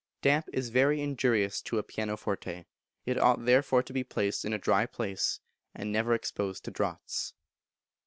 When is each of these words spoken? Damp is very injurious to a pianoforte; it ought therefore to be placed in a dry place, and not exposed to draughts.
Damp 0.23 0.45
is 0.51 0.69
very 0.69 0.99
injurious 0.99 1.61
to 1.61 1.77
a 1.77 1.83
pianoforte; 1.83 2.65
it 3.05 3.19
ought 3.19 3.45
therefore 3.45 3.83
to 3.83 3.93
be 3.93 4.03
placed 4.03 4.43
in 4.43 4.51
a 4.51 4.57
dry 4.57 4.87
place, 4.87 5.39
and 5.75 5.91
not 5.91 6.11
exposed 6.11 6.65
to 6.65 6.71
draughts. 6.71 7.35